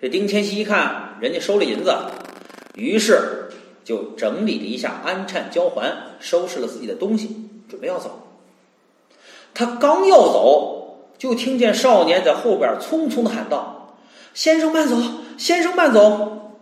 [0.00, 1.94] 这丁千熙一看人家收了银子，
[2.74, 3.48] 于是
[3.82, 8.22] 就整理了一下安笨交还，收拾了自己的东西，准备要走。
[9.54, 13.96] 他刚要走，就听见少年在后边匆匆的喊道
[14.34, 14.96] ：“先生慢走，
[15.38, 16.52] 先生慢走！”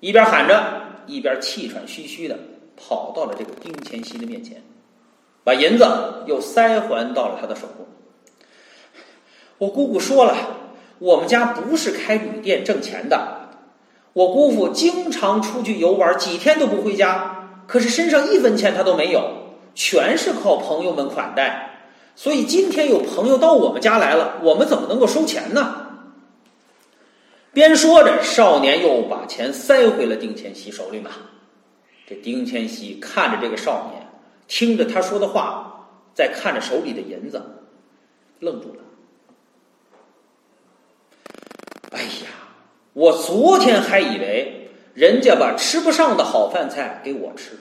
[0.00, 2.38] 一边喊着，一边气喘吁吁的
[2.74, 4.62] 跑到了这个丁千熙的面前，
[5.44, 5.84] 把银子
[6.26, 7.86] 又塞还到了他的手中。
[9.58, 10.34] 我姑姑说了，
[10.98, 13.50] 我们家不是开旅店挣钱的。
[14.12, 21.90] 我姑父经常出去游玩，几天都不回家，可是身上一分钱他都没有，全是靠朋友们款待。
[22.14, 25.82] 所以今天有朋友到我们家来了，我们怎么能够收钱呢？
[27.52, 31.10] 边说着，少年又把钱塞回了丁千玺手里嘛。
[32.06, 34.06] 这丁千玺看着这个少年，
[34.48, 37.42] 听着他说的话，再看着手里的银子，
[38.40, 38.80] 愣住了。
[41.92, 42.30] 哎哎呀，
[42.92, 47.58] 我昨天还以为人家把吃不上的好饭菜给我吃，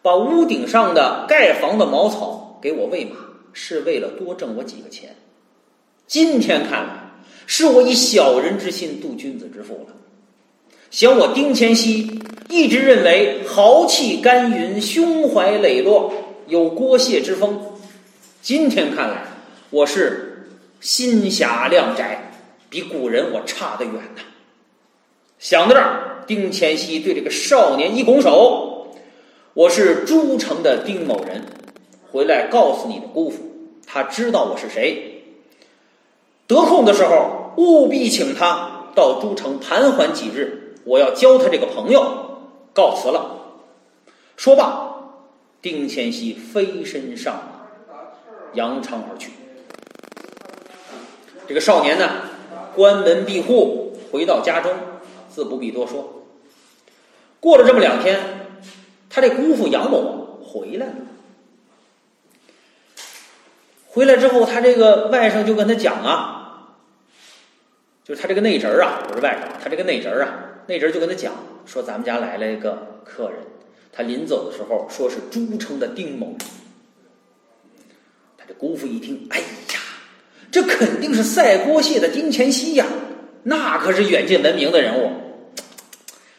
[0.00, 3.16] 把屋顶上的盖房的茅草给我喂马，
[3.52, 5.16] 是为了多挣我几个钱。
[6.06, 7.10] 今天看来，
[7.46, 9.96] 是我以小人之心度君子之腹了。
[10.92, 16.12] 想我丁千熙一直认为豪气干云、胸怀磊落、
[16.46, 17.60] 有郭谢之风，
[18.40, 19.24] 今天看来，
[19.70, 20.48] 我是
[20.80, 22.27] 心狭量窄。
[22.70, 24.22] 比古人我差得远呐！
[25.38, 28.88] 想到这儿，丁千熙对这个少年一拱手
[29.54, 31.44] ：“我是诸城的丁某人，
[32.10, 33.38] 回来告诉你的姑父，
[33.86, 35.22] 他知道我是谁。
[36.46, 42.40] 得空的时候，务必请他到诸城盘桓几日，我要交他这个朋友。
[42.74, 43.36] 告辞了。”
[44.36, 45.12] 说罢，
[45.62, 47.96] 丁千熙飞身上马，
[48.52, 49.30] 扬长而去。
[51.46, 52.08] 这个少年呢？
[52.78, 54.72] 关门闭户，回到家中，
[55.28, 56.22] 自不必多说。
[57.40, 58.20] 过了这么两天，
[59.10, 60.92] 他这姑父杨某回来了。
[63.88, 66.76] 回来之后，他这个外甥就跟他讲啊，
[68.04, 71.34] 就是他这个内侄儿啊，不是外甥，他这个内侄儿啊，内侄儿就跟他讲
[71.66, 73.40] 说，咱们家来了一个客人，
[73.92, 76.36] 他临走的时候说是诸城的丁某。
[78.36, 79.77] 他这姑父一听，哎呀！
[80.50, 82.86] 这肯定是赛郭谢的丁乾熙呀，
[83.42, 85.10] 那可是远近闻名的人物，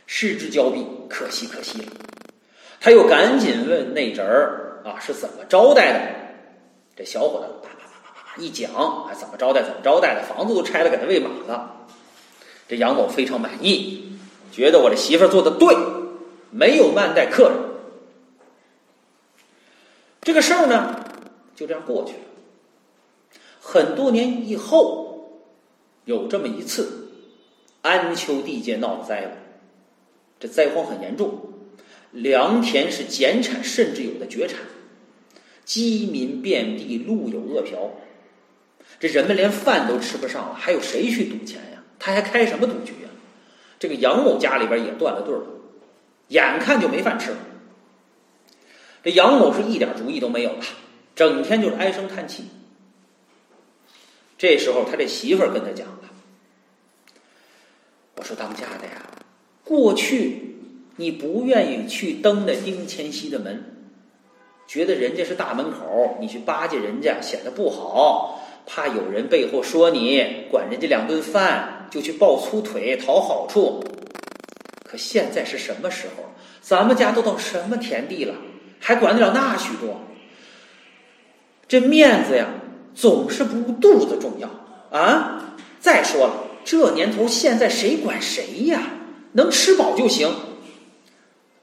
[0.07, 1.87] 失之交臂，可惜可惜了。
[2.81, 5.99] 他又赶紧问那侄儿啊是怎么招待的？
[6.95, 11.87] 这小伙子啪啪啪啪啪一讲，啊怎么招待怎么招待的，房子都拆了给他喂马了。
[12.67, 14.17] 这杨某非常满意，
[14.51, 15.75] 觉得我这媳妇做的对，
[16.51, 17.57] 没有慢待客人。
[20.21, 21.03] 这个事儿呢，
[21.55, 22.19] 就这样过去了。
[23.71, 25.43] 很多年以后，
[26.05, 27.11] 有这么一次，
[27.83, 29.31] 安丘地界闹灾了，
[30.39, 31.39] 这灾荒很严重，
[32.09, 34.61] 良田是减产，甚至有的绝产，
[35.65, 37.91] 饥民遍地，路有饿殍，
[38.99, 41.83] 这人们连饭都吃不上了，还有谁去赌钱呀？
[41.99, 43.09] 他还开什么赌局呀？
[43.77, 45.45] 这个杨某家里边也断了队了，
[46.29, 47.37] 眼看就没饭吃了。
[49.03, 50.63] 这杨某是一点主意都没有了，
[51.15, 52.45] 整天就是唉声叹气。
[54.39, 56.09] 这时候，他这媳妇儿跟他讲了
[58.15, 59.05] ：“我说当家的呀，
[59.65, 60.55] 过去
[60.95, 63.61] 你不愿意去登那丁乾熙的门，
[64.65, 73.83] 觉得人家是大门口，你去巴结人家显得不好，怕有人背后说你管人家两顿饭，就去抱粗腿讨好处。
[74.85, 76.23] 可现在是什么时候？
[76.61, 78.35] 咱们家都到什么田地了，
[78.79, 79.99] 还管得了那许多？
[81.67, 82.47] 这面子呀！”
[82.95, 84.49] 总是不肚子重要
[84.97, 85.55] 啊！
[85.79, 86.33] 再说了，
[86.65, 88.81] 这年头现在谁管谁呀？
[89.33, 90.33] 能吃饱就行。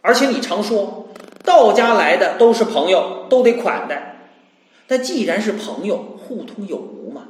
[0.00, 1.09] 而且你常说，
[1.44, 4.31] 道家来的都是朋友，都得款待。
[4.86, 7.22] 但既然是朋友，互通有无嘛。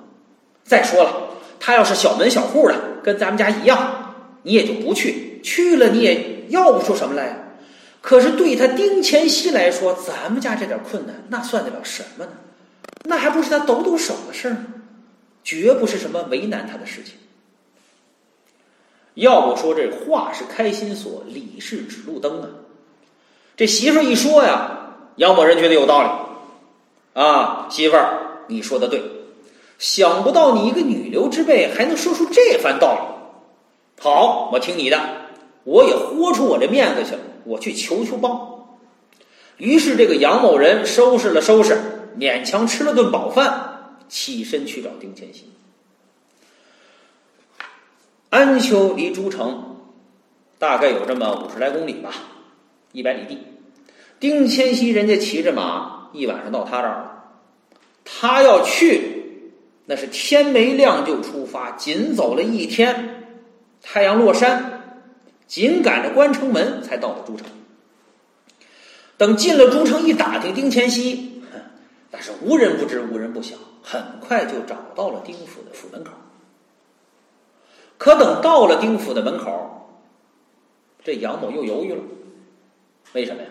[0.62, 5.40] 再说了，他要是小门小户的，跟咱们家一样，你也就不去。
[5.42, 7.56] 去了你也要不出什么来。
[8.02, 12.32] 可是对他丁乾熙来说，咱们家这点困难，那算得了什么呢？
[13.06, 14.66] 那还不是他抖抖手的事儿吗？
[15.44, 17.14] 绝不是什么为难他的事情。
[19.14, 22.48] 要不说这话是开心锁，理是指路灯啊！
[23.56, 27.68] 这媳妇儿一说呀，杨某人觉得有道理啊。
[27.70, 29.02] 媳妇儿，你说的对，
[29.78, 34.02] 想不到你一个女流之辈还能说出这番道理。
[34.02, 35.00] 好，我听你的，
[35.64, 38.66] 我也豁出我这面子去了，我去求求帮。
[39.58, 41.95] 于是这个杨某人收拾了收拾。
[42.18, 45.50] 勉强吃了顿饱饭，起身去找丁乾熙。
[48.30, 49.76] 安丘离诸城
[50.58, 52.12] 大概有这么五十来公里吧，
[52.92, 53.38] 一百里地。
[54.18, 57.24] 丁千熙人家骑着马一晚上到他这儿了，
[58.04, 59.52] 他要去，
[59.84, 63.38] 那是天没亮就出发，仅走了一天，
[63.82, 65.00] 太阳落山，
[65.46, 67.46] 紧赶着关城门才到了诸城。
[69.18, 71.35] 等进了诸城一打听，丁千熙，
[72.18, 76.12] 但是无人不知，无人不晓，很快就找到了丁府的府门口。
[77.98, 79.90] 可等到了丁府的门口，
[81.04, 82.00] 这杨某又犹豫了，
[83.12, 83.48] 为什么呀？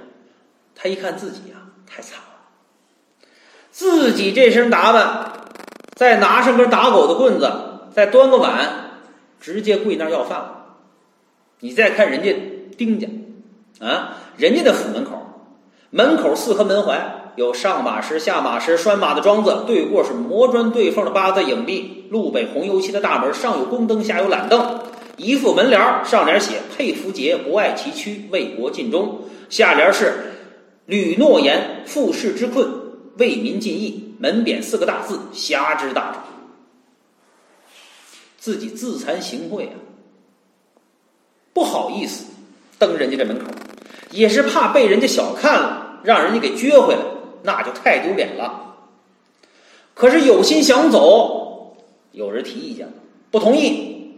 [0.74, 3.28] 他一看自己呀，太惨了，
[3.70, 5.32] 自己这身打扮，
[5.94, 7.52] 再拿上根打狗的棍子，
[7.94, 9.02] 再端个碗，
[9.40, 10.78] 直接跪那儿要饭了。
[11.60, 12.34] 你再看人家
[12.76, 13.08] 丁家，
[13.86, 15.22] 啊，人家的府门口，
[15.92, 17.22] 门口四合门环。
[17.36, 24.80] 有上马石、下马石、拴马的桩子，对过是磨砖对缝的八字影壁，路北红油漆的大门，上有宫灯，下有懒凳，
[25.18, 30.34] 一副门帘上联写“佩服节，不爱其躯，为国尽忠”，下联是
[30.88, 32.70] “履诺言，赴世之困，
[33.18, 36.18] 为民尽义”，门匾四个大字“侠之大者”，
[38.40, 39.76] 自己自惭形秽啊，
[41.54, 42.28] 不好意思
[42.80, 43.46] 登人家这门口，
[44.12, 47.02] 也是怕被人家小看了，让人家给撅回来。
[47.45, 48.75] 那就太丢脸了。
[49.94, 51.77] 可是有心想走，
[52.12, 52.92] 有人提意见，
[53.31, 54.18] 不同意。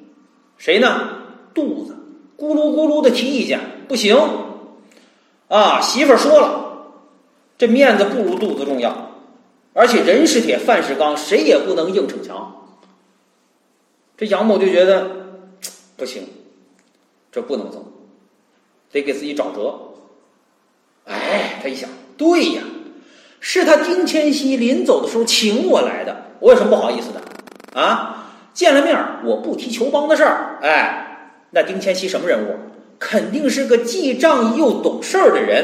[0.57, 1.09] 谁呢？
[1.53, 1.95] 肚子
[2.37, 4.17] 咕噜咕噜的提意见，不行。
[5.49, 6.93] 啊，媳妇儿说了，
[7.57, 9.11] 这面子不如肚子重要。
[9.73, 12.65] 而且人是铁，饭是钢，谁也不能硬逞强。
[14.17, 15.11] 这杨某就觉得
[15.95, 16.27] 不行，
[17.31, 17.85] 这不能走，
[18.91, 19.79] 得给自己找辙。
[21.05, 21.87] 哎，他一想，
[22.17, 22.63] 对呀。
[23.49, 27.79] 是他丁千熙临走的时候请我来的，我有什么不好意思的？
[27.79, 30.59] 啊，见了面我不提求帮的事儿。
[30.61, 32.57] 哎，那丁千熙什么人物？
[32.99, 35.63] 肯定是个既仗义又懂事儿的人。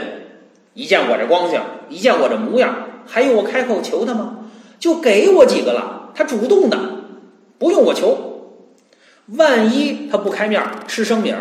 [0.76, 1.60] 一见我这光景，
[1.90, 2.74] 一见我这模样，
[3.06, 4.46] 还用我开口求他吗？
[4.80, 6.80] 就给我几个了，他主动的，
[7.60, 8.62] 不用我求。
[9.36, 11.36] 万一他不开面吃生米，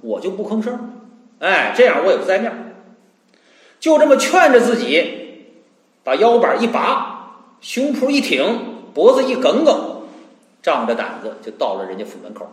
[0.00, 1.04] 我就不吭声。
[1.38, 2.74] 哎，这样我也不栽面。
[3.78, 5.20] 就这么劝着自己。
[6.04, 10.02] 把腰板一拔，胸脯一挺，脖子一梗梗，
[10.62, 12.52] 仗着胆子就到了人家府门口了，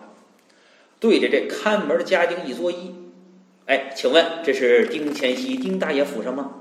[0.99, 2.93] 对着这看门的家丁一作揖
[3.67, 6.51] ：“哎，请问这是丁千熙丁大爷府上吗？”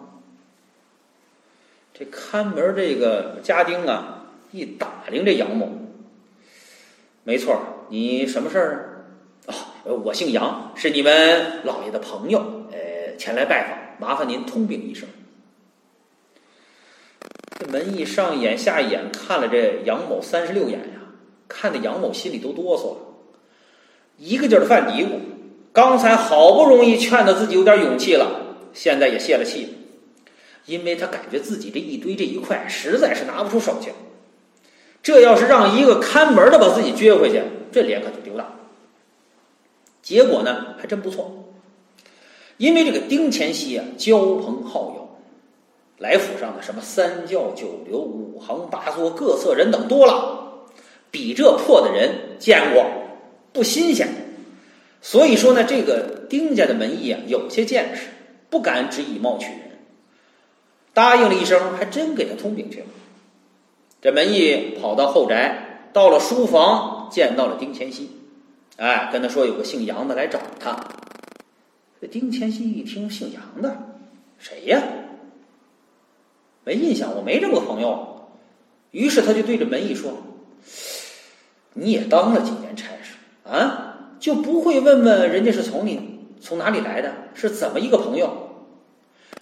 [1.95, 5.69] 这看门这个家丁啊，一打听这杨某，
[7.25, 9.05] 没错，你什么事儿
[9.47, 9.55] 啊？
[9.85, 12.41] 哦，我姓杨，是你们老爷的朋友，
[12.73, 15.09] 呃，前来拜访，麻烦您通禀一声。
[17.61, 21.13] 这门一上眼下眼看了这杨某三十六眼呀，
[21.47, 22.97] 看的杨某心里都哆嗦了，
[24.17, 25.19] 一个劲儿的犯嘀咕。
[25.71, 29.75] 刚才好不容易劝的自己有点勇气了，现在也泄了气，
[30.65, 33.93] 因为他感觉自己这一堆这一块实在是拿不出手去。
[35.03, 38.55] 这要是让一个看门的把自己撅回去，这脸可就丢大。
[40.01, 41.53] 结果呢，还真不错，
[42.57, 45.00] 因为这个丁乾熙啊，交朋好友。
[46.01, 50.65] 来府上的什么三教九流、五行八作、各色人等多了，
[51.11, 52.87] 比这破的人见过，
[53.53, 54.09] 不新鲜。
[55.03, 58.09] 所以说呢，这个丁家的门役啊，有些见识，
[58.49, 59.61] 不敢只以貌取人。
[60.95, 62.87] 答应了一声，还真给他通禀去了。
[64.01, 68.09] 这门役跑到后宅，到了书房，见到了丁乾熙，
[68.79, 70.83] 哎，跟他说有个姓杨的来找他。
[72.01, 73.77] 这丁乾熙一听姓杨的，
[74.39, 74.83] 谁呀？
[76.71, 78.29] 没印象，我没这么个朋友。
[78.93, 80.13] 于是他就对着门役说
[81.75, 88.51] ：“你也当了几年差事啊，就不会问问人家是从你从哪里来的，是怎么一个朋友？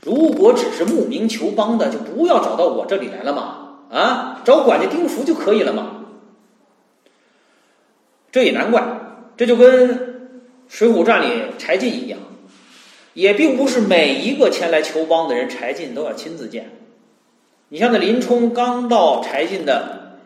[0.02, 6.06] 如果只是慕名求帮的，就不要找到我这里来了嘛，啊，找管家丁福就可以了嘛。
[8.32, 9.00] 这也难怪，
[9.37, 9.90] 这就跟
[10.66, 12.18] 《水浒传》里柴进一样，
[13.12, 16.70] 也并不是每一个前来求帮的人，柴进都要亲自见。”
[17.70, 20.18] 你像那林冲刚到柴进的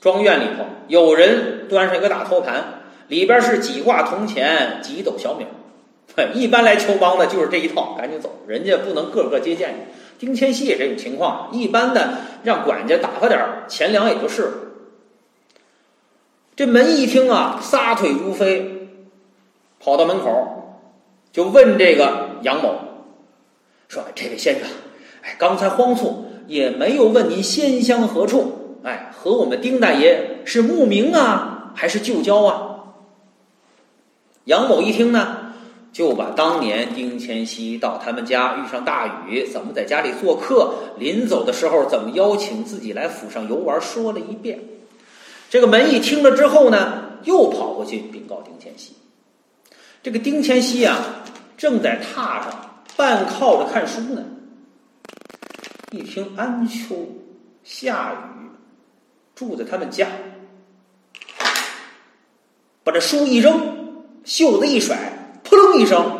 [0.00, 5.46] 庄院里头，有人端上一个大托盘，里边是几挂铜钱、几斗小米。
[6.34, 9.76] 一般来求帮的就是这一套，赶紧走，人家不能个个接见你。
[10.18, 14.52] 丁千玺也这种情况，一般的让管家打发点钱粮也就是了。
[16.54, 18.88] 这门一听啊，撒腿如飞，
[19.80, 20.80] 跑到门口，
[21.32, 22.74] 就问这个杨某
[23.88, 24.68] 说：“这位先生，
[25.22, 32.68] 哎，刚才慌促。”也没有问您仙乡何处，哎，和我们丁大爷是慕名啊，还是旧交啊？
[34.44, 35.52] 杨某一听呢，
[35.92, 44.58] 就把当年丁乾熙到他们家遇上大雨，怎么在家里做客，临走的时候怎么邀请自己来府上游玩，说了一遍。
[45.48, 48.94] 这个门一听了之后呢，又跑过去禀告丁乾熙。
[50.02, 50.98] 这个丁乾熙啊，
[51.56, 52.50] 正在榻上
[52.96, 54.24] 半靠着看书呢。
[55.92, 57.06] 一听安秋
[57.62, 58.48] 下雨，
[59.34, 60.08] 住在他们家，
[62.82, 64.96] 把这书一扔，袖子一甩，
[65.44, 66.18] 扑棱一声。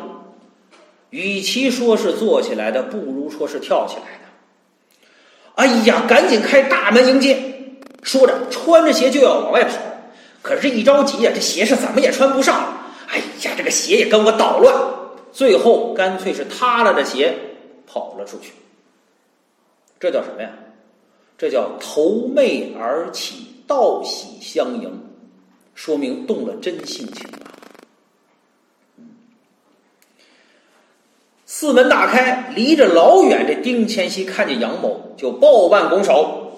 [1.08, 4.18] 与其说是坐起来的，不如说是跳起来的。
[5.54, 7.72] 哎呀，赶紧开大门迎接！
[8.02, 9.78] 说着，穿着鞋就要往外跑。
[10.42, 12.76] 可是，一着急呀，这鞋是怎么也穿不上。
[13.08, 14.74] 哎呀，这个鞋也跟我捣乱。
[15.32, 17.34] 最后，干脆是塌了的鞋
[17.86, 18.52] 跑了出去。
[20.02, 20.50] 这叫什么呀？
[21.38, 25.00] 这叫投媚而起，道喜相迎，
[25.76, 27.46] 说明动了真性情啊！
[31.46, 36.50] 四门大开，离着老远，这丁乾熙看见杨某，就抱腕拱手：“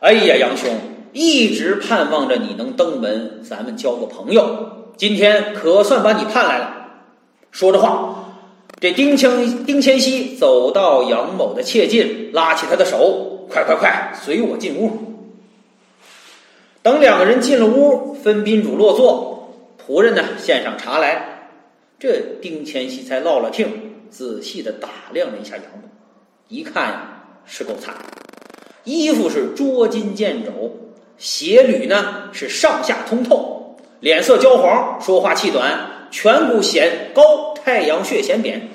[0.00, 0.74] 哎呀，杨兄，
[1.12, 4.94] 一直盼望着你能登门，咱们交个朋友。
[4.96, 7.02] 今天可算把你盼来了。”
[7.52, 8.22] 说着话。
[8.78, 14.90] 这丁乾丁千熙走到杨某的切近，拉起他的手：“快快快，随我进屋。”
[16.84, 21.50] 等两个人进了屋，分宾主落座，仆人呢献上茶来。
[21.98, 25.88] 这丁千熙才落了听，仔细的打量了一下杨某，
[26.48, 27.94] 一看，是够惨，
[28.84, 30.50] 衣服是捉襟见肘，
[31.16, 35.95] 鞋履呢是上下通透，脸色焦黄，说话气短。
[36.16, 38.70] 颧骨显高，太阳穴显扁，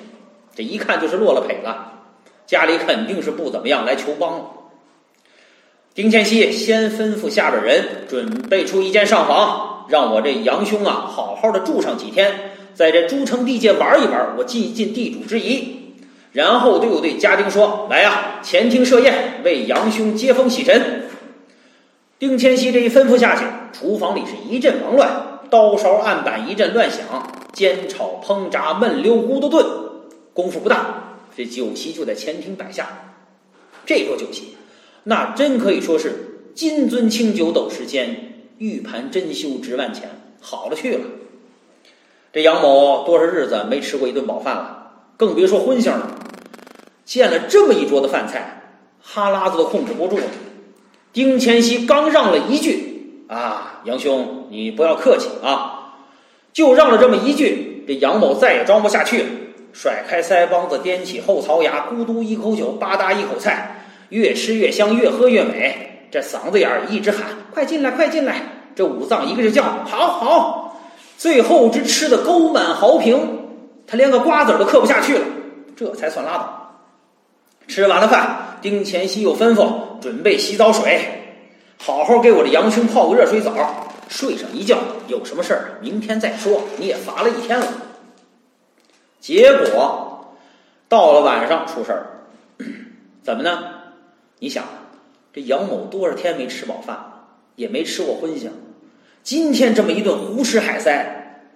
[0.55, 2.03] 这一看就是落了胚了。
[2.45, 4.45] 家里肯定是不怎么样，来求帮了。
[5.95, 15.95] 丁乾熙先吩咐下边人准备出一间上房，让我这杨兄啊好好的住上几天，在这诸城地界玩一玩，我尽一尽地主之谊。
[16.33, 21.09] 然后又对家丁说：“来呀，前厅设宴，为杨兄接风洗尘。”
[22.19, 25.40] 丁乾熙这一吩咐下去，厨房里是一阵忙乱。
[25.51, 26.99] 刀勺案板一阵乱响，
[27.51, 29.65] 煎炒烹炸焖溜咕嘟炖，
[30.33, 32.87] 功夫不大，这酒席就在前厅摆下。
[33.85, 34.55] 这桌酒席，
[35.03, 41.01] 那真可以说是金樽清酒斗十千，玉盘珍馐值万钱，好了去了。
[42.31, 46.15] 这杨某多少日子没吃过一顿饱饭了，更别说荤腥了。
[47.03, 50.23] 见了这么一桌子饭菜，哈喇子都控制不住了。
[51.11, 52.90] 丁乾熙刚让了一句。
[53.31, 55.93] 啊，杨兄，你不要客气啊！
[56.51, 59.29] 就让了这么一句，这杨某再也装不下去了，
[59.71, 66.07] 甩开腮帮子，掂起后槽牙，咕嘟一口酒，吧嗒一口菜，越吃越香，越喝越美。
[66.11, 67.21] 这嗓子眼儿一直喊
[67.55, 68.35] ：“快进来，快进来！”
[68.75, 70.81] 这五脏一个劲叫：“好好！”
[71.17, 73.45] 最后只吃的沟满壕平，
[73.87, 75.21] 他连个瓜子都嗑不下去了，
[75.77, 76.81] 这才算拉倒。
[77.65, 81.20] 吃完了饭，丁乾熙又吩咐准备洗澡水。
[81.83, 83.51] 好好给我这杨兄泡个热水澡，
[84.07, 84.77] 睡上一觉。
[85.07, 86.61] 有什么事儿，明天再说。
[86.77, 87.65] 你也乏了一天了。
[89.19, 90.35] 结果
[90.87, 92.05] 到了晚上出事儿，
[93.23, 93.63] 怎么呢？
[94.37, 94.63] 你想，
[95.33, 98.49] 这杨某多少天没吃饱饭，也没吃过荤腥，
[99.23, 101.47] 今天这么一顿胡吃海塞，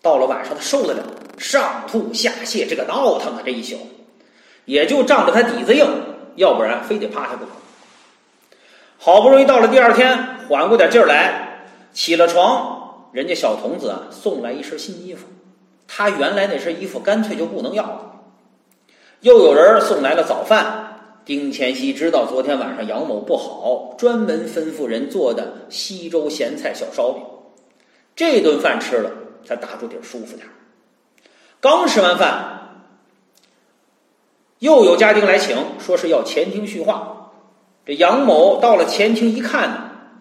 [0.00, 1.04] 到了晚上他受得了？
[1.36, 3.42] 上吐下泻，这个闹腾啊！
[3.44, 3.76] 这一宿，
[4.64, 5.86] 也就仗着他底子硬，
[6.36, 7.50] 要不然非得趴下不可。
[9.04, 10.16] 好不容易到了第二天，
[10.48, 15.26] 缓过点劲儿来，起了床，人家小童子啊送来一身新衣服，
[15.88, 18.20] 他原来那身衣服干脆就不能要了。
[19.22, 27.24] 又有人送来了早饭，丁乾熙知道昨天晚上杨某不好，专门吩咐人做的西粥咸菜小烧饼，
[28.14, 29.10] 这顿饭吃了
[29.44, 30.46] 才打住底儿舒服点
[31.60, 32.84] 刚吃完饭，
[34.60, 37.18] 又有家丁来请，说是要前厅叙话。
[37.84, 40.12] 这杨某到了前厅一看，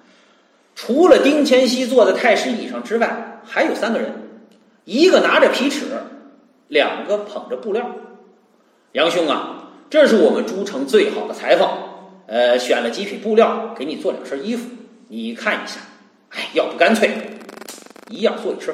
[0.76, 4.12] 除了丁乾熙坐在太师椅上之外，还有三个人，
[4.84, 5.86] 一个拿着皮尺，
[6.68, 7.92] 两个捧着布料。
[8.94, 11.70] 杨兄啊，这是我们诸城最好的裁缝，
[12.26, 14.70] 呃，选了几匹布料给你做两身衣服，
[15.08, 15.80] 你看一下。
[16.30, 17.12] 哎，要不干脆
[18.10, 18.74] 一样做一身。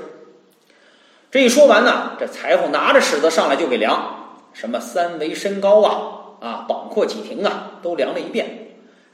[1.30, 8.67] 这一说完呢，这裁缝拿着尺子上来就给量，什么三围身高啊，啊，膀阔几庭啊，都量了一遍。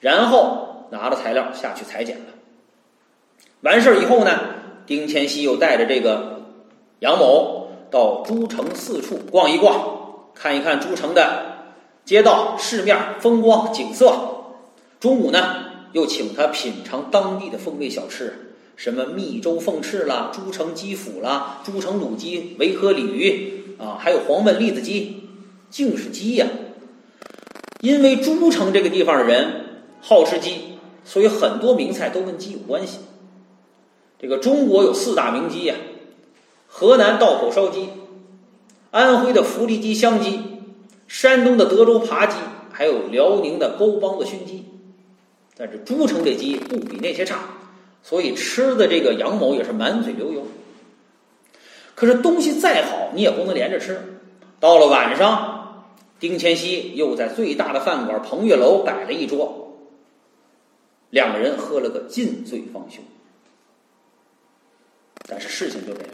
[0.04, 2.26] 然后拿着材料下去裁剪了。
[3.62, 4.38] 完事儿以后呢，
[4.86, 6.42] 丁乾熙又带着这个
[7.00, 11.70] 杨某到诸城四处逛一逛，看一看诸城的
[12.04, 14.14] 街道、市面、风光、景色。
[15.00, 25.30] 中午呢，又请他品尝当地的风味小吃，什么密州凤翅啦、诸城鸡脯啦、诸城卤鸡、维和鲤鱼啊，还有黄焖栗子鸡，
[25.70, 26.46] 竟是鸡呀。
[27.80, 29.63] 因为诸城这个地方的人
[30.06, 33.00] 好吃鸡，所以很多名菜都跟鸡有关系。
[34.20, 35.76] 这个中国有四大名鸡呀：
[36.68, 37.88] 河南道口烧鸡，
[38.92, 40.42] 安徽的福利鸡香鸡，
[41.08, 42.36] 山东的德州扒鸡，
[42.70, 44.66] 还有辽宁的沟帮子熏鸡。
[45.56, 47.40] 但是诸城这鸡不比那些差，
[48.04, 50.46] 所以吃的这个杨某也是满嘴流油。
[51.96, 54.20] 可是东西再好，你也不能连着吃。
[54.60, 55.86] 到了晚上，
[56.20, 59.63] 丁乾熙又在最大的饭馆彭月楼摆了一桌，
[61.14, 63.02] 两个人喝了个尽醉方休。
[65.28, 66.10] 但是事情就这样，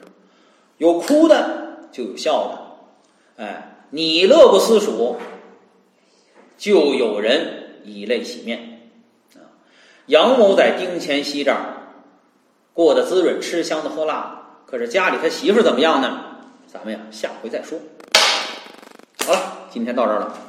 [0.78, 2.50] 有哭的就有笑
[3.38, 5.16] 的，哎，你乐不思蜀，
[6.58, 8.92] 就有人以泪洗面
[9.36, 9.56] 啊。
[10.08, 11.88] 杨某在丁乾熙这儿
[12.74, 16.36] 过得滋润，吃香的喝辣的，可是家里他媳妇怎么样呢？
[16.68, 17.80] 咱们呀，下回再说。
[19.26, 20.49] 好了，今天到这儿了。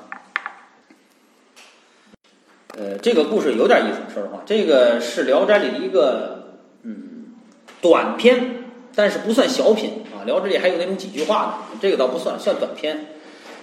[2.80, 7.34] 呃，这个故事有点意思，说实话，这个是《聊斋》里的一个嗯
[7.82, 10.22] 短篇，但是不算小品啊。
[10.25, 13.08] 《聊斋》里还有那种几句话呢，这个倒不算，算短篇，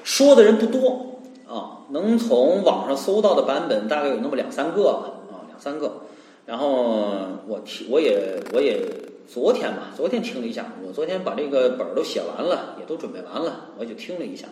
[0.03, 1.89] 说的人不多啊。
[1.89, 6.01] 能从网上搜到的版本大概有那么两三个吧，啊，两三个。
[6.45, 8.86] 然后我听，我也我也
[9.27, 14.45] 昨天吧，昨天听了一下，我昨天把这个本儿都写完了，也都准备完了，我就听了一下，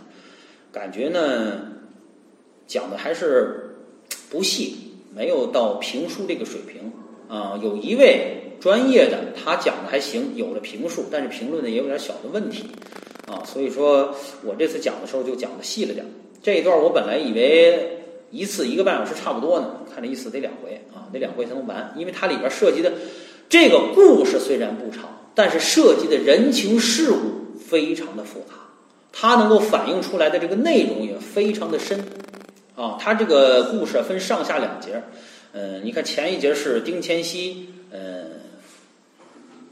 [0.72, 1.20] 感觉呢
[2.66, 3.62] 讲的还是。
[4.36, 4.76] 不细，
[5.16, 6.92] 没有到评书这个水平
[7.30, 7.58] 啊。
[7.64, 12.66] 有一位专业的，他讲的还行，有了评书，但是评论呢也有点小的问题
[13.28, 13.42] 啊。
[13.46, 14.14] 所以说
[14.44, 16.06] 我这次讲的时候就讲的细了点。
[16.44, 22.92] 这一段我本来以为一次一个半小时差不多呢，看这一次得两回啊，得两回才能完，因为它里边涉及的
[23.48, 28.56] 这个故事虽然不长，但是涉及的人情世故非常的复杂，
[29.14, 32.04] 它能够反映出来的这个内容也非常的深。
[32.76, 35.02] 啊，他这个故事分上下两节，
[35.54, 38.32] 嗯，你看前一节是丁谦熙，嗯，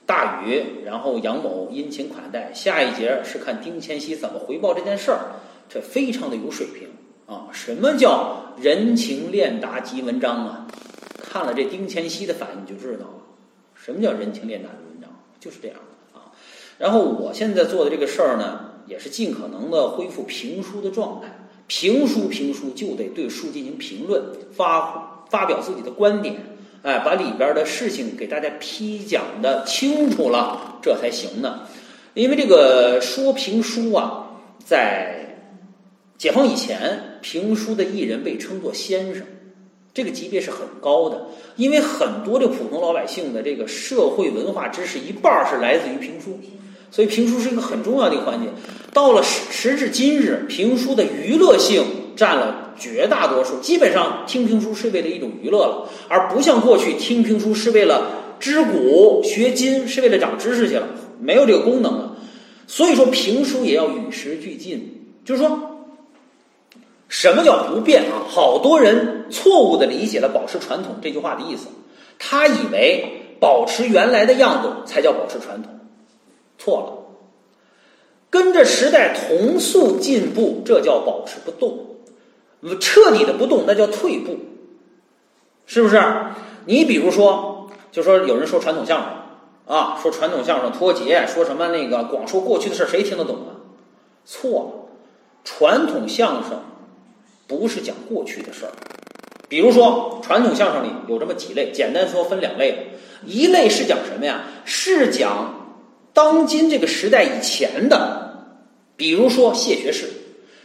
[0.06, 5.20] 大禹，然后杨某殷勤款待，下一节是看丁谦熙怎么回报这件事儿，
[5.68, 6.88] 这非常的有水平
[7.26, 7.48] 啊！
[7.52, 10.68] 什么叫人情练达即文章啊？
[11.22, 13.24] 看了这丁乾熙的反应就知道了，
[13.76, 15.10] 什么叫人情练达的文章，
[15.42, 15.78] 就是这样
[16.14, 16.32] 啊。
[16.78, 21.28] 然后我现在做的这个事儿呢，也是尽可能的恢复评书的状态。
[21.68, 24.22] 评书评书就得对书进行评论，
[24.52, 26.36] 发发表自己的观点，
[26.84, 31.62] 哎，把里边的事情给大家批讲的清楚了，这才行呢。
[32.14, 35.38] 因为这个说评书啊，在
[36.18, 39.24] 解放以前，评书的艺人被称作先生，
[39.94, 41.28] 这个级别是很高的。
[41.56, 46.40] 因为很多的普通老百姓的这个社会文化知识，一半是来自于评书。
[46.94, 48.50] 所以评书是一个很重要的一个环节。
[48.94, 51.84] 到了时时至今日，评书的娱乐性
[52.16, 53.58] 占了绝大多数。
[53.62, 60.88] 基本上听评书是为了一种娱乐了，而不像过去听评书是为了知古学今，是为了长知识去了，
[61.20, 62.18] 没有这个功能了。
[62.68, 65.16] 所以说，评书也要与时俱进。
[65.26, 65.88] 就是说，
[67.08, 68.22] 什么叫不变啊？
[68.30, 71.70] 好多人错误的理解了“保持传统”这句话的意思，
[72.20, 75.72] 他以为保持原来的样子才叫保持传统。
[76.64, 77.18] 错了，
[78.30, 84.38] 跟着时代同速进步，这叫保持不动；彻底的不动，那叫退步，
[85.66, 86.02] 是不是？
[86.66, 93.60] 你比如说，就说有人说传统相声啊，说传统相声脱节，说什么那个光说过去的事谁听得懂啊？
[94.24, 94.96] 错了，
[95.44, 96.62] 传统相声
[97.46, 98.72] 不是讲过去的事儿。
[99.50, 102.94] 比如说，传统相声里有这么几类，简单说分两类，
[103.26, 104.44] 一类是讲什么呀？
[104.64, 105.60] 是讲。
[106.14, 108.48] 当今这个时代以前的，
[108.96, 110.10] 比如说谢学士，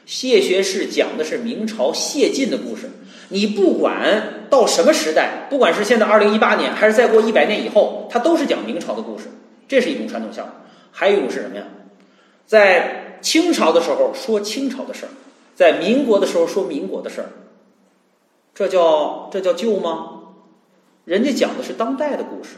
[0.05, 2.91] 谢学士讲的是明朝谢晋的故事。
[3.31, 9.25] 你不管到什么时代，不管是现在二零一八年，还是再过一百年以后，他都是讲明朝的故事。
[9.67, 10.55] 这是一种传统相声。
[10.91, 11.65] 还有一种是什么呀？
[12.47, 15.13] 在清朝的时候说清朝的事儿，
[15.55, 17.29] 在民国的时候说民国的事儿，
[18.55, 20.21] 这叫这叫旧吗？
[21.05, 22.57] 人家讲的是当代的故事。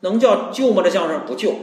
[0.00, 0.82] 能叫旧吗？
[0.82, 1.54] 这相声不旧，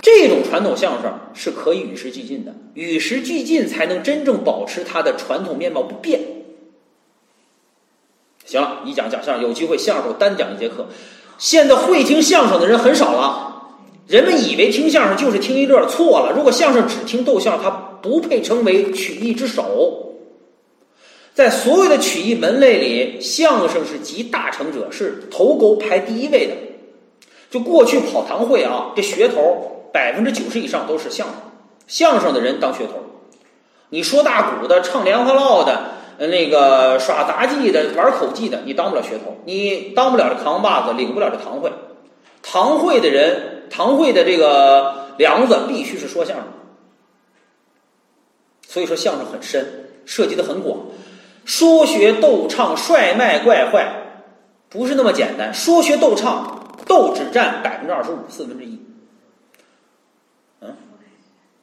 [0.00, 6.20] 这种传统相声是可以与时俱进的，与时俱进才能真正保持它的传统面貌不变。
[8.44, 10.86] 行了，一讲讲相声，有机会相声我单讲一节课。
[11.38, 16.32] 现在会听相声的人很少了，人们以为听相声就是听一乐，错了。
[16.36, 20.14] 如果相声只听逗笑，它不配称为曲艺之首。
[21.34, 26.54] 在所有的曲艺门类里，相声是集大成者，是头钩排第一位的。
[27.52, 31.36] 就过去跑堂会啊，这噱头百分之九十以上都是相声，
[31.86, 32.94] 相声的人当噱头。
[33.90, 41.70] 你说大鼓的、唱莲花落的、那个耍杂技的、玩口技的，你当不了噱头，你当不了这扛把子，领不了这堂会。
[42.42, 46.46] 堂会的人，堂会的这个梁子必须是说相声。
[48.66, 50.78] 所以说相声很深，涉及的很广，
[51.44, 53.92] 说学逗唱帅卖怪坏，
[54.70, 55.52] 不是那么简单。
[55.52, 56.61] 说学逗唱，
[56.92, 58.78] 逗只占百分之二十五，四分之一。
[60.60, 60.76] 嗯，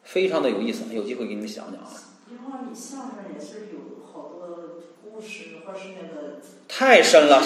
[0.01, 1.87] 非常的有意思，有机会给你们讲讲啊。
[2.31, 6.37] 因为你相声也是有好多故事，或是那个
[6.67, 7.43] 太深了。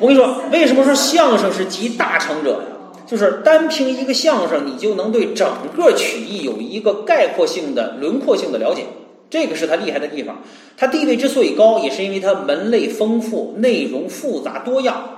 [0.00, 3.02] 我跟你说，为什么说相声是集大成者呀？
[3.06, 8.84] 就是单凭一个相声，你就能对整个曲艺有一个概括性的、轮廓性的了解，
[9.30, 10.42] 这个是他厉害的地方。
[10.76, 15.15] 他地位之所以高，也是因为他门类丰富、内容复杂多样。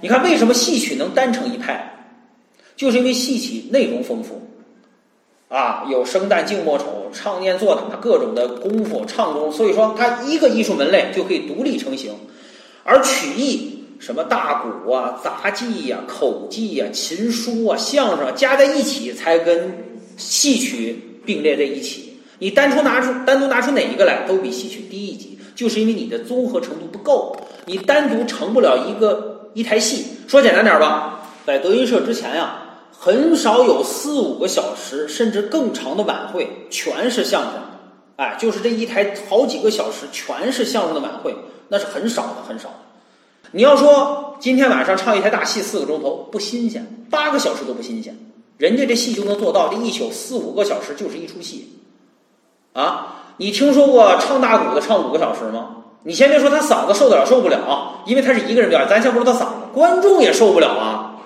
[0.00, 2.08] 你看，为什么戏曲能单成一派？
[2.76, 4.42] 就是因为戏曲内容丰富，
[5.48, 12.12] 啊，有生旦净末丑、唱念做打各种的功夫、唱功，所以说它一个艺术门类就可以独立成型，
[12.84, 13.76] 而曲艺。
[14.00, 19.74] 什么大鼓啊、杂技呀、口技呀、琴书啊、相声加在一起，才跟
[20.16, 22.14] 戏曲并列在一起。
[22.38, 27.36] 你单出拿出单独拿出哪一个来，都比戏曲低一级，就是因为你的综合程度不够。
[27.66, 30.18] 你单独成不了一个一台戏。
[30.28, 32.62] 说简单点吧，在德云社之前呀，
[32.96, 37.52] 很少有四五个小时甚至更长的晚会，全是相声。
[38.16, 41.34] 哎，就是这一台好几个小时全是相声的晚会，
[41.68, 42.70] 那是很少的，很少。
[43.52, 48.16] 你要说今天晚上唱一台大戏四个钟头不新鲜，八个小时都不新鲜，
[48.58, 51.80] 人家这戏就能做到，这一宿四五个小时就是一出戏，
[52.74, 53.16] 啊！
[53.38, 55.78] 你听说过唱大鼓的唱五个小时吗？
[56.04, 61.20] 你先别说他嗓子受得了受不了，因为他是一个人表演，咱先不说他嗓子，观众也受不了啊！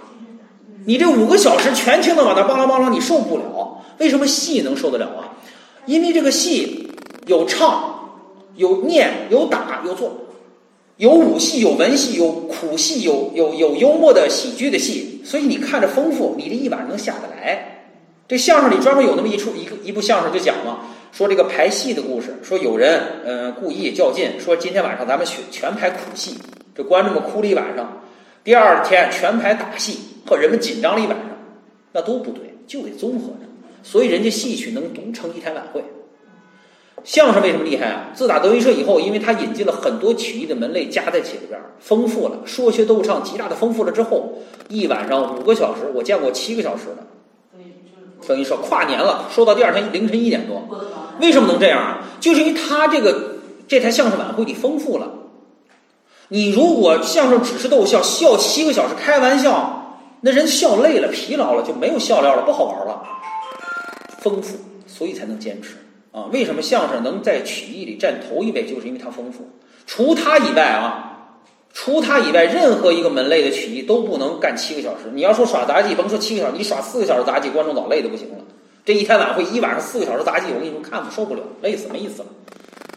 [0.86, 3.78] 你这五个小时全听到往那梆啷梆啷，你受不了。
[3.98, 5.38] 为什么戏能受得了啊？
[5.86, 6.90] 因为这个戏
[7.26, 8.10] 有唱，
[8.56, 10.12] 有念，有打，有做。
[10.96, 17.86] 有武戏，有文戏，有苦戏，有有有幽默的喜剧的戏，所以你看着丰富，你这一晚上能下得来。
[18.26, 20.78] 这相声里专门有那么一出一个一部相声就讲嘛，
[21.14, 26.36] 说这个排戏的故事，说有人嗯故意较劲，说今天晚上咱们全全排苦戏，
[26.74, 28.02] 这观众们哭了一晚上，
[28.42, 29.96] 第二天全排大戏，
[30.26, 31.28] 和人们紧张了一晚上，
[31.92, 33.46] 那都不对，就得综合着，
[33.84, 35.84] 所以人家戏曲能独成一台晚会。
[37.04, 38.10] 相声为什么厉害啊？
[38.12, 47.06] 自打德云社以后，因为他引进了很多曲艺的门类加在起里边，丰富了说学逗唱极大的丰富了之后，一晚上五个小时，我见过七个小时的。
[48.26, 50.62] 等于说跨年了，说到第二天凌晨一点多。
[51.20, 51.98] 为什么能这样啊？
[52.20, 53.36] 就是因为他这个
[53.68, 55.10] 这台相声晚会里丰富了。
[56.28, 63.02] 你如果相声只是逗笑，笑七个小时开玩笑，那人笑累了、疲劳了，就没有笑料了，不好玩了。
[64.18, 64.56] 丰富，
[64.86, 65.76] 所以才能坚持。
[66.12, 68.64] 啊，为什么相声能在曲艺里占头一位？
[68.64, 69.50] 就是因为它丰富。
[69.86, 71.13] 除它以外啊，
[71.74, 75.10] 除它以外，任何一个门类的曲艺都不能干七个小时。
[75.12, 78.36] 你要说耍杂技，甭说七个小时，你耍四个小时杂技，观众早累的不行了。
[78.84, 82.28] 这一天晚会一晚上四个小时杂技，我跟你说看不受不了，累死没意思了。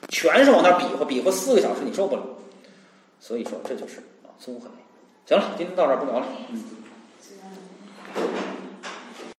[0.09, 2.21] 全是往那比划比划四个小时，你受不了。
[3.19, 4.69] 所以说这就是啊综合。
[5.25, 6.63] 行了，今天到这儿不聊了，嗯。